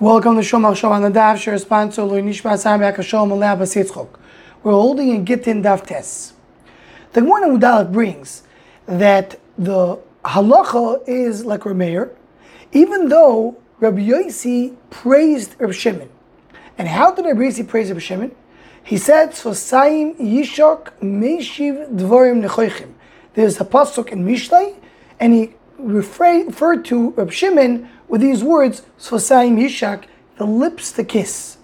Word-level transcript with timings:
Welcome 0.00 0.36
to 0.36 0.40
Shomach 0.40 0.80
Shom 0.80 0.92
on 0.92 1.02
the 1.02 1.10
Daf 1.10 1.36
Shir 1.36 1.58
sponsor 1.58 2.04
Lui 2.04 2.22
Nishma 2.22 2.52
Samek 2.52 2.96
Hashom 2.96 3.28
Aleh 3.32 3.54
Basitzchok. 3.58 4.08
We're 4.62 4.72
holding 4.72 5.14
a 5.14 5.18
Gittin 5.18 5.62
Daf 5.62 5.86
Tes. 5.86 6.32
The 7.12 7.20
Gemara 7.20 7.48
Udalat 7.50 7.92
brings 7.92 8.42
that 8.86 9.38
the 9.58 9.98
halacha 10.24 11.06
is 11.06 11.44
like 11.44 11.60
Rameir, 11.60 12.12
even 12.72 13.10
though 13.10 13.58
Rabbi 13.78 14.00
Yossi 14.00 14.74
praised 14.88 15.56
Rabbi 15.58 15.72
Shimon. 15.74 16.08
And 16.78 16.88
how 16.88 17.12
did 17.12 17.26
Rabbi 17.26 17.40
Yossi 17.40 17.68
praise 17.68 17.90
Rabbi 17.90 18.00
Shimon? 18.00 18.34
He 18.82 18.96
said, 18.96 19.32
"Sosaim 19.32 20.18
Yishok 20.18 20.92
Meshiv 21.02 21.94
Dvorim 21.94 22.42
Nechoichim." 22.42 22.94
There's 23.34 23.60
a 23.60 23.66
pasuk 23.66 24.08
in 24.08 24.24
Mishlei, 24.24 24.76
and 25.20 25.34
he 25.34 25.52
referred 25.78 26.86
to 26.86 27.10
Rabbi 27.10 27.32
Shimon 27.32 27.90
with 28.10 28.20
these 28.20 28.42
words, 28.44 28.82
Sosaim 28.98 29.56
Yishak, 29.56 30.04
the 30.36 30.44
lips 30.44 30.92
to 30.92 31.04
kiss. 31.04 31.56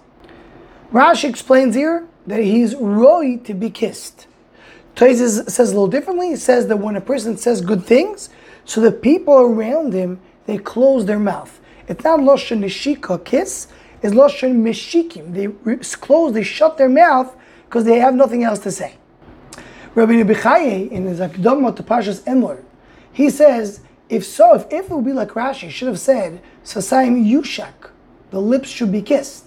Rashi 0.91 1.29
explains 1.29 1.75
here 1.75 2.07
that 2.25 2.39
he's 2.39 2.73
roy 2.75 3.37
to 3.43 3.53
be 3.53 3.69
kissed. 3.69 4.27
Taiz 4.95 5.49
says 5.49 5.71
a 5.71 5.73
little 5.73 5.87
differently. 5.87 6.29
He 6.29 6.35
says 6.37 6.67
that 6.67 6.77
when 6.77 6.95
a 6.95 7.01
person 7.01 7.37
says 7.37 7.61
good 7.61 7.83
things, 7.83 8.29
so 8.65 8.81
the 8.81 8.91
people 8.91 9.35
around 9.35 9.93
him, 9.93 10.19
they 10.45 10.57
close 10.57 11.05
their 11.05 11.19
mouth. 11.19 11.59
It's 11.87 12.03
not 12.03 12.19
Loshan 12.19 12.59
Nishika, 12.59 13.23
kiss, 13.23 13.67
it's 14.01 14.13
Loshan 14.13 14.61
Meshikim. 14.61 15.33
They 15.33 15.77
close, 15.97 16.33
they 16.33 16.43
shut 16.43 16.77
their 16.77 16.89
mouth 16.89 17.35
because 17.65 17.85
they 17.85 17.99
have 17.99 18.15
nothing 18.15 18.43
else 18.43 18.59
to 18.59 18.71
say. 18.71 18.95
Rabbi 19.95 20.13
Nebichaye, 20.13 20.89
in 20.89 21.05
his 21.05 21.19
Akdom 21.19 21.75
to 21.75 21.83
Pashas 21.83 22.21
Emor, 22.21 22.63
he 23.11 23.29
says 23.29 23.81
if 24.09 24.25
so, 24.25 24.55
if, 24.55 24.65
if 24.71 24.85
it 24.85 24.91
would 24.91 25.05
be 25.05 25.13
like 25.13 25.29
Rashi, 25.29 25.69
should 25.69 25.87
have 25.87 25.99
said, 25.99 26.41
Sasaim 26.63 27.25
Yushak, 27.25 27.91
the 28.31 28.41
lips 28.41 28.69
should 28.69 28.91
be 28.91 29.01
kissed. 29.01 29.45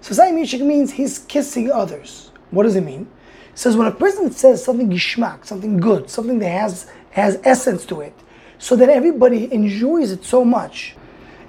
Sasaim 0.00 0.40
Yushak 0.40 0.64
means 0.64 0.92
he's 0.92 1.18
kissing 1.18 1.70
others. 1.70 2.32
What 2.50 2.64
does 2.64 2.76
it 2.76 2.82
mean? 2.82 3.08
It 3.52 3.58
says 3.58 3.76
when 3.76 3.86
a 3.86 3.92
person 3.92 4.30
says 4.30 4.64
something 4.64 4.90
gishmak, 4.90 5.44
something 5.44 5.78
good, 5.78 6.10
something 6.10 6.38
that 6.40 6.48
has, 6.48 6.90
has 7.10 7.40
essence 7.44 7.84
to 7.86 8.00
it, 8.00 8.14
so 8.58 8.76
that 8.76 8.88
everybody 8.88 9.52
enjoys 9.52 10.10
it 10.10 10.24
so 10.24 10.44
much, 10.44 10.96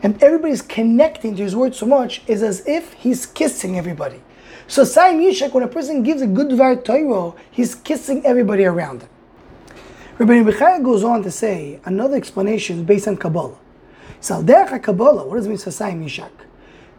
and 0.04 0.22
everybody's 0.22 0.62
connecting 0.62 1.36
to 1.36 1.44
his 1.44 1.56
word 1.56 1.76
so 1.76 1.86
much, 1.86 2.22
is 2.28 2.44
as 2.44 2.68
if 2.68 2.94
he's 2.94 3.26
kissing 3.26 3.78
everybody. 3.78 4.22
So 4.68 4.84
Saim 4.84 5.20
Yishak, 5.20 5.54
when 5.54 5.64
a 5.64 5.68
person 5.68 6.04
gives 6.04 6.22
a 6.22 6.28
good 6.28 6.50
Dvar 6.50 6.84
Torah, 6.84 7.34
he's 7.50 7.76
kissing 7.76 8.26
everybody 8.26 8.66
around 8.66 9.02
him. 9.02 9.10
Rabbi 10.22 10.44
Bechaya 10.44 10.84
goes 10.84 11.04
on 11.04 11.24
to 11.24 11.32
say 11.32 11.80
another 11.84 12.16
explanation 12.16 12.78
is 12.78 12.84
based 12.84 13.08
on 13.08 13.18
Kabbalah. 13.18 13.58
Derech 14.22 14.84
Kabbalah, 14.84 15.26
what 15.26 15.38
does 15.38 15.48
it 15.48 15.50
mean 15.50 15.58
Sasai 15.58 15.94
Mishak? 16.00 16.30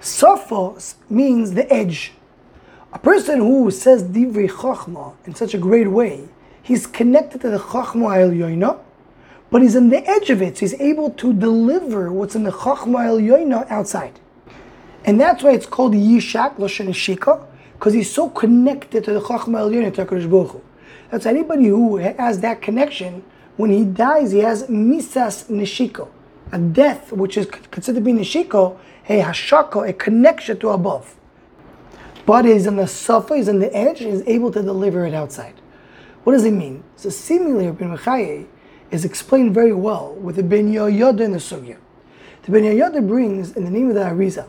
Sophos 0.00 0.96
means 1.08 1.52
the 1.52 1.72
edge. 1.72 2.14
A 2.92 2.98
person 2.98 3.38
who 3.38 3.70
says 3.70 4.02
Divrei 4.02 4.50
Chachma 4.50 5.14
in 5.24 5.36
such 5.36 5.54
a 5.54 5.58
great 5.58 5.88
way, 5.88 6.28
he's 6.64 6.88
connected 6.88 7.42
to 7.42 7.50
the 7.50 7.60
Chachma 7.60 8.20
El 8.20 8.30
Yoina, 8.30 8.80
but 9.52 9.62
he's 9.62 9.76
on 9.76 9.90
the 9.90 10.04
edge 10.04 10.30
of 10.30 10.42
it, 10.42 10.56
so 10.56 10.62
he's 10.62 10.74
able 10.80 11.10
to 11.10 11.32
deliver 11.32 12.10
what's 12.10 12.34
in 12.34 12.42
the 12.42 12.50
Chachma 12.50 13.06
El 13.06 13.18
Yoina 13.18 13.70
outside. 13.70 14.18
And 15.04 15.20
that's 15.20 15.44
why 15.44 15.52
it's 15.52 15.66
called 15.66 15.92
Yishak, 15.92 16.56
Loshen 16.56 16.88
Shika, 16.88 17.46
because 17.74 17.92
he's 17.92 18.12
so 18.12 18.28
connected 18.28 19.04
to 19.04 19.12
the 19.12 19.20
Chachma 19.20 19.60
El 19.60 19.70
Yoina, 19.70 19.94
to 19.94 20.06
HaKadosh 20.06 20.58
that's 21.12 21.26
anybody 21.26 21.66
who 21.66 21.98
has 21.98 22.40
that 22.40 22.62
connection. 22.62 23.22
When 23.58 23.68
he 23.68 23.84
dies, 23.84 24.32
he 24.32 24.38
has 24.38 24.62
misas 24.68 25.44
nishiko, 25.50 26.08
a 26.50 26.58
death 26.58 27.12
which 27.12 27.36
is 27.36 27.44
considered 27.44 27.98
to 27.98 28.04
be 28.04 28.14
nishiko, 28.14 28.78
a 29.10 29.20
hashako, 29.20 29.86
a 29.86 29.92
connection 29.92 30.58
to 30.60 30.70
above. 30.70 31.14
But 32.24 32.46
he's 32.46 32.66
on 32.66 32.76
the 32.76 32.86
sofa, 32.88 33.36
he's 33.36 33.50
on 33.50 33.58
the 33.58 33.70
edge, 33.76 33.98
he's 33.98 34.26
able 34.26 34.50
to 34.52 34.62
deliver 34.62 35.04
it 35.04 35.12
outside. 35.12 35.52
What 36.24 36.32
does 36.32 36.46
it 36.46 36.52
mean? 36.52 36.82
So 36.96 37.10
seemingly 37.10 37.66
Rabbi 37.66 37.84
Mechaye 37.84 38.46
is 38.90 39.04
explained 39.04 39.52
very 39.52 39.74
well 39.74 40.14
with 40.14 40.36
the 40.36 40.42
Ben 40.42 40.72
Yehoyada 40.72 41.20
in 41.20 41.32
the 41.32 41.38
Sugya. 41.38 41.76
The 42.44 42.52
Ben 42.52 42.62
Yehoyada 42.62 43.06
brings 43.06 43.54
in 43.54 43.64
the 43.64 43.70
name 43.70 43.90
of 43.90 43.96
the 43.96 44.00
Arizal 44.00 44.48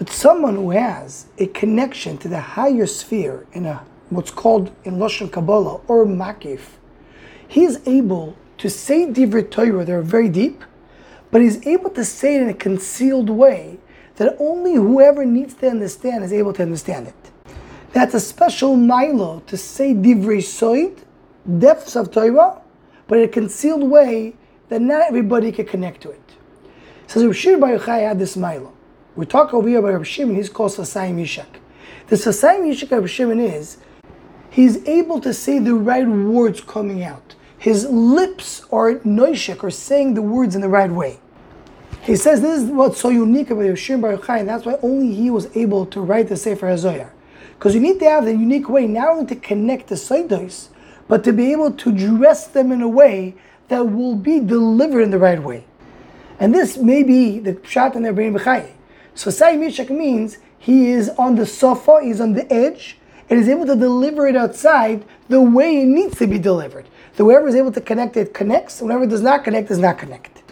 that 0.00 0.10
someone 0.10 0.56
who 0.56 0.70
has 0.70 1.26
a 1.38 1.46
connection 1.46 2.18
to 2.18 2.26
the 2.26 2.40
higher 2.40 2.86
sphere 2.86 3.46
in 3.52 3.66
a 3.66 3.84
what's 4.10 4.30
called 4.30 4.70
in 4.84 4.96
Lashon 4.96 5.30
Kabbalah 5.30 5.80
or 5.88 6.06
Makif, 6.06 6.76
he 7.46 7.64
is 7.64 7.80
able 7.86 8.36
to 8.58 8.70
say 8.70 9.06
Divrei 9.06 9.50
Torah 9.50 9.84
that 9.84 9.92
are 9.92 10.02
very 10.02 10.28
deep, 10.28 10.62
but 11.30 11.40
he's 11.40 11.66
able 11.66 11.90
to 11.90 12.04
say 12.04 12.36
it 12.36 12.42
in 12.42 12.48
a 12.48 12.54
concealed 12.54 13.30
way 13.30 13.78
that 14.16 14.36
only 14.38 14.74
whoever 14.74 15.24
needs 15.24 15.54
to 15.54 15.68
understand 15.68 16.22
is 16.22 16.32
able 16.32 16.52
to 16.52 16.62
understand 16.62 17.08
it. 17.08 17.14
That's 17.92 18.14
a 18.14 18.20
special 18.20 18.76
milo 18.76 19.40
to 19.46 19.56
say 19.56 19.94
Divrei 19.94 20.38
Soid, 20.38 21.04
depths 21.58 21.96
of 21.96 22.10
Torah, 22.10 22.60
but 23.06 23.18
in 23.18 23.24
a 23.24 23.28
concealed 23.28 23.88
way 23.88 24.34
that 24.68 24.80
not 24.80 25.02
everybody 25.06 25.52
can 25.52 25.66
connect 25.66 26.00
to 26.02 26.10
it. 26.10 26.20
Says 27.06 27.24
Rav 27.24 27.36
Shir 27.36 27.58
Yochai 27.58 28.08
had 28.08 28.18
this 28.18 28.36
milo. 28.36 28.72
We 29.14 29.26
talk 29.26 29.54
over 29.54 29.68
here 29.68 29.78
about 29.78 29.92
Rav 29.92 30.06
Shimon, 30.06 30.36
he's 30.36 30.48
called 30.48 30.72
Sasayim 30.72 31.20
Yishak. 31.20 31.60
The 32.08 32.16
Sasayim 32.16 32.68
Yishak 32.68 32.90
of 32.92 33.04
Rav 33.04 33.38
is 33.40 33.76
he's 34.54 34.86
able 34.86 35.20
to 35.20 35.34
say 35.34 35.58
the 35.58 35.74
right 35.74 36.06
words 36.06 36.60
coming 36.60 37.02
out. 37.02 37.34
His 37.58 37.86
lips 37.86 38.62
are 38.70 38.94
noishik, 39.00 39.64
or 39.64 39.70
saying 39.70 40.14
the 40.14 40.22
words 40.22 40.54
in 40.54 40.60
the 40.60 40.68
right 40.68 40.90
way. 40.90 41.18
He 42.02 42.14
says 42.14 42.40
this 42.40 42.62
is 42.62 42.70
what's 42.70 43.00
so 43.00 43.08
unique 43.08 43.50
about 43.50 43.64
Yoshim 43.64 44.00
Baruch 44.00 44.26
Chai, 44.26 44.38
and 44.38 44.48
that's 44.48 44.64
why 44.64 44.76
only 44.80 45.12
he 45.12 45.28
was 45.28 45.48
able 45.56 45.86
to 45.86 46.00
write 46.00 46.28
the 46.28 46.36
Sefer 46.36 46.68
HaZoyar. 46.68 47.10
Because 47.54 47.74
you 47.74 47.80
need 47.80 47.98
to 47.98 48.04
have 48.04 48.26
the 48.26 48.32
unique 48.32 48.68
way, 48.68 48.86
not 48.86 49.08
only 49.08 49.26
to 49.26 49.36
connect 49.36 49.88
the 49.88 49.96
Saidos, 49.96 50.68
but 51.08 51.24
to 51.24 51.32
be 51.32 51.50
able 51.50 51.72
to 51.72 51.90
dress 51.90 52.46
them 52.46 52.70
in 52.70 52.80
a 52.80 52.88
way 52.88 53.34
that 53.68 53.90
will 53.90 54.14
be 54.14 54.38
delivered 54.38 55.00
in 55.00 55.10
the 55.10 55.18
right 55.18 55.42
way. 55.42 55.64
And 56.38 56.54
this 56.54 56.76
may 56.76 57.02
be 57.02 57.40
the 57.40 57.54
Pshat 57.54 57.96
and 57.96 58.04
the 58.04 58.10
Rebbein 58.10 58.38
B'chai. 58.38 58.70
So 59.14 59.30
Sai 59.30 59.56
Mishak 59.56 59.90
means 59.90 60.38
he 60.58 60.90
is 60.90 61.08
on 61.10 61.34
the 61.34 61.46
sofa, 61.46 62.00
he's 62.02 62.20
on 62.20 62.34
the 62.34 62.52
edge, 62.52 62.98
and 63.28 63.38
is 63.38 63.48
able 63.48 63.66
to 63.66 63.76
deliver 63.76 64.26
it 64.26 64.36
outside 64.36 65.04
the 65.28 65.40
way 65.40 65.82
it 65.82 65.86
needs 65.86 66.18
to 66.18 66.26
be 66.26 66.38
delivered. 66.38 66.88
So 67.16 67.24
whoever 67.24 67.48
is 67.48 67.54
able 67.54 67.72
to 67.72 67.80
connect 67.80 68.16
it 68.16 68.34
connects, 68.34 68.80
whoever 68.80 69.06
does 69.06 69.22
not 69.22 69.44
connect 69.44 69.68
does 69.68 69.78
not 69.78 69.98
connect. 69.98 70.42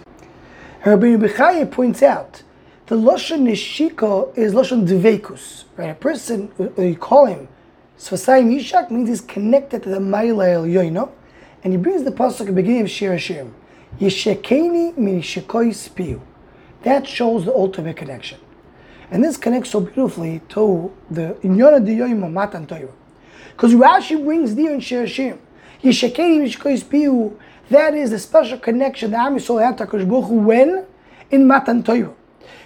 Rabbi 0.85 1.17
Bechaya 1.17 1.71
points 1.71 2.03
out 2.03 2.43
the 2.87 2.97
Lashon 2.97 3.43
Nishiko 3.43 4.37
is 4.37 4.53
Lashon 4.53 4.87
Dveikus. 4.87 5.65
Right? 5.77 5.91
A 5.91 5.95
person, 5.95 6.51
uh, 6.59 6.83
you 6.83 6.97
call 6.97 7.27
him 7.27 7.49
Svasayim 7.99 8.55
Yishak, 8.55 8.91
means 8.91 9.09
he's 9.09 9.21
connected 9.21 9.83
to 9.85 9.89
the 9.89 9.99
Maila 9.99 10.53
El 10.53 10.65
Yoino. 10.65 11.11
And 11.65 11.73
he 11.73 11.77
brings 11.77 12.03
the 12.03 12.11
pasuk 12.11 12.41
at 12.41 12.47
the 12.47 12.53
beginning 12.53 12.83
of 12.83 12.91
Shir 12.91 13.17
HaShirim. 13.17 13.53
Yeshekeni 14.01 14.97
min 14.97 15.23
spiu. 15.23 16.21
That 16.83 17.07
shows 17.07 17.45
the 17.45 17.55
ultimate 17.55 17.97
connection. 17.97 18.41
And 19.13 19.23
this 19.23 19.37
connects 19.37 19.69
so 19.69 19.81
beautifully 19.81 20.41
to 20.49 20.91
the 21.11 21.37
Inyona 21.43 21.87
Diyoim 21.87 22.33
Matan 22.33 22.67
Torah. 22.67 22.89
Because 23.51 23.75
Rashi 23.75 24.25
brings 24.25 24.55
the 24.55 24.69
in 24.69 24.81
Shir 24.81 25.05
HaShirim. 25.05 25.39
Yishakei 25.85 27.37
That 27.69 27.95
is 27.95 28.09
the 28.09 28.19
special 28.19 28.59
connection 28.59 29.11
that 29.11 29.27
Am 29.27 29.37
Yisrael 29.37 29.63
had 29.63 29.77
to 29.77 29.87
HaKadosh 29.87 30.31
when? 30.31 30.87
In 31.31 31.47
Matan 31.47 31.83
Torah. 31.83 32.15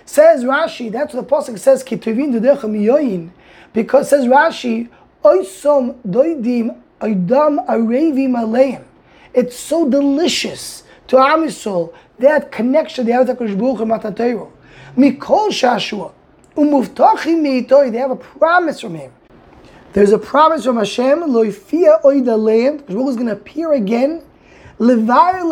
Says 0.05 0.45
Rashi, 0.45 0.93
that's 0.93 1.15
what 1.15 1.29
the 1.29 1.34
Pasuk 1.34 1.59
says, 1.59 1.83
Kituvin 1.83 2.33
Dudechem 2.33 2.81
Yoyin. 2.81 3.31
Because 3.73 4.09
says 4.09 4.27
Rashi, 4.27 4.89
Oisom 5.25 5.97
Doidim 6.07 6.81
Oidam 7.01 7.67
Arevim 7.67 8.37
Aleim. 8.41 8.84
It's 9.34 9.57
so 9.57 9.91
delicious 9.91 10.84
to 11.09 11.19
Am 11.19 11.41
Yisrael, 11.41 11.93
that 12.21 12.53
connection 12.53 13.09
have 13.09 13.27
to 13.27 13.34
HaKadosh 13.34 13.59
Baruch 13.59 13.81
in 13.81 13.89
Matan 13.89 14.15
Torah. 14.15 14.47
Mikol 14.97 15.49
Shashua. 15.49 16.13
They 16.56 17.98
have 17.98 18.10
a 18.10 18.16
promise 18.16 18.80
from 18.80 18.94
him. 18.94 19.12
There's 19.92 20.12
a 20.12 20.18
promise 20.18 20.64
from 20.64 20.78
Hashem, 20.78 21.20
Loifia 21.20 21.98
because 22.86 23.10
is 23.10 23.16
going 23.16 23.26
to 23.26 23.32
appear 23.32 23.74
again, 23.74 24.22
Levar 24.78 25.42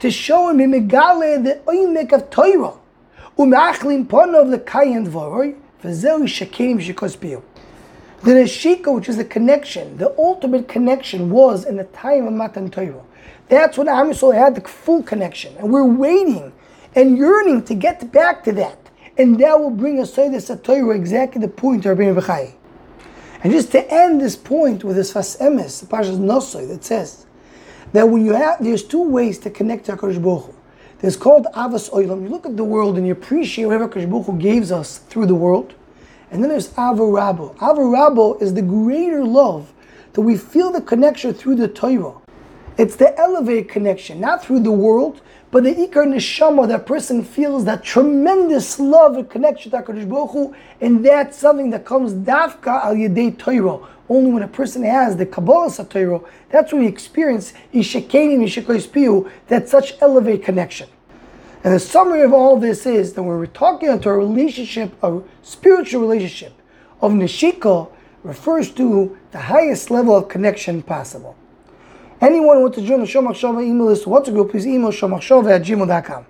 to 0.00 0.10
show 0.10 0.48
him 0.48 0.58
megale 0.58 1.44
the 1.44 1.60
oimek 1.66 2.12
of 2.12 2.30
Torah, 2.30 2.74
umachlim 3.38 4.06
ponov 4.06 4.50
the 4.50 4.58
kayan 4.58 5.06
dvoroi, 5.06 5.56
v'zeu 5.82 6.22
shakim 6.24 6.80
shikos 6.80 7.16
piyu. 7.16 7.42
The 8.22 8.30
Neshika, 8.30 8.94
which 8.94 9.08
is 9.08 9.16
the 9.16 9.24
connection, 9.24 9.96
the 9.96 10.14
ultimate 10.18 10.68
connection 10.68 11.30
was 11.30 11.64
in 11.64 11.76
the 11.76 11.84
time 11.84 12.26
of 12.26 12.32
Matan 12.32 12.70
Torah. 12.70 13.02
That's 13.48 13.76
when 13.76 13.88
Am 13.88 14.10
had 14.10 14.54
the 14.54 14.60
full 14.68 15.02
connection, 15.02 15.56
and 15.56 15.72
we're 15.72 15.84
waiting 15.84 16.52
and 16.94 17.18
yearning 17.18 17.62
to 17.64 17.74
get 17.74 18.12
back 18.12 18.44
to 18.44 18.52
that. 18.52 18.78
And 19.16 19.38
that 19.40 19.58
will 19.60 19.70
bring 19.70 20.00
us 20.00 20.12
to 20.12 20.28
the 20.28 20.60
Torah 20.62 20.96
exactly 20.96 21.40
the 21.40 21.48
point 21.48 21.86
of 21.86 21.96
Rabbeinu 21.96 22.20
Bechai. 22.20 22.54
And 23.42 23.52
just 23.52 23.72
to 23.72 23.92
end 23.92 24.20
this 24.20 24.36
point 24.36 24.82
with 24.82 24.96
this 24.96 25.12
Sfas 25.12 25.38
Emes, 25.38 25.80
the 25.80 25.86
Parshas 25.86 26.18
Nosoi, 26.18 26.66
that 26.68 26.82
says 26.82 27.26
that 27.92 28.08
when 28.08 28.24
you 28.24 28.32
have, 28.32 28.62
there's 28.62 28.82
two 28.82 29.02
ways 29.02 29.38
to 29.40 29.50
connect 29.50 29.86
to 29.86 29.92
HaKadosh 29.92 30.22
Baruch 30.22 30.46
Hu. 30.46 30.54
There's 30.98 31.16
called 31.16 31.46
Avas 31.54 31.90
Oilam. 31.90 32.22
You 32.22 32.28
look 32.28 32.46
at 32.46 32.56
the 32.56 32.64
world 32.64 32.96
and 32.96 33.06
you 33.06 33.12
appreciate 33.12 33.66
whatever 33.66 33.86
Kosh 33.86 34.06
Baruch 34.06 34.26
Hu 34.26 34.38
gives 34.38 34.72
us 34.72 34.98
through 34.98 35.26
the 35.26 35.34
world. 35.34 35.74
And 36.30 36.42
then 36.42 36.48
there's 36.50 36.70
Avarabo. 36.70 37.54
Avarabo 37.58 38.40
is 38.40 38.54
the 38.54 38.62
greater 38.62 39.24
love 39.24 39.72
that 40.14 40.22
we 40.22 40.36
feel 40.36 40.72
the 40.72 40.80
connection 40.80 41.34
through 41.34 41.56
the 41.56 41.68
Torah. 41.68 42.14
It's 42.76 42.96
the 42.96 43.16
elevated 43.18 43.68
connection, 43.68 44.20
not 44.20 44.44
through 44.44 44.60
the 44.60 44.72
world, 44.72 45.20
but 45.52 45.62
the 45.62 45.72
Ikar 45.72 46.06
Neshama, 46.08 46.66
that 46.66 46.86
person 46.86 47.22
feels 47.22 47.64
that 47.66 47.84
tremendous 47.84 48.80
love 48.80 49.16
and 49.16 49.30
connection 49.30 49.70
to 49.70 49.76
HaKadosh 49.78 50.08
Baruch 50.08 50.30
Hu, 50.32 50.54
and 50.80 51.06
that's 51.06 51.38
something 51.38 51.70
that 51.70 51.84
comes 51.84 52.12
dafka 52.12 52.84
al 52.84 52.96
yedei 52.96 53.38
Torah. 53.38 53.78
Only 54.08 54.32
when 54.32 54.42
a 54.42 54.48
person 54.48 54.82
has 54.82 55.16
the 55.16 55.24
Kabbalah 55.24 55.86
Torah, 55.88 56.20
that's 56.50 56.72
when 56.72 56.82
you 56.82 56.88
experience 56.88 57.52
Ishekeni 57.72 58.38
Mishikoispiu, 58.38 59.30
that 59.46 59.68
such 59.68 59.94
elevated 60.00 60.44
connection. 60.44 60.88
And 61.62 61.72
the 61.72 61.78
summary 61.78 62.22
of 62.22 62.32
all 62.32 62.58
this 62.58 62.84
is 62.84 63.12
that 63.12 63.22
when 63.22 63.38
we're 63.38 63.46
talking 63.46 63.88
about 63.88 64.04
a 64.04 64.12
relationship, 64.12 64.92
a 65.02 65.22
spiritual 65.42 66.00
relationship 66.00 66.60
of 67.00 67.12
Nishika, 67.12 67.88
refers 68.24 68.72
to 68.72 69.16
the 69.30 69.38
highest 69.38 69.90
level 69.90 70.16
of 70.16 70.28
connection 70.28 70.82
possible. 70.82 71.36
Anyone 72.20 72.56
who 72.56 72.62
wants 72.62 72.78
to 72.78 72.86
join 72.86 73.00
the 73.00 73.06
Shomachshava 73.06 73.62
email 73.62 73.86
list, 73.86 74.06
what's 74.06 74.28
a 74.28 74.32
group, 74.32 74.50
please 74.52 74.66
email 74.66 74.90
shomachshava 74.90 75.50
at 75.50 75.62
gmail.com. 75.62 76.22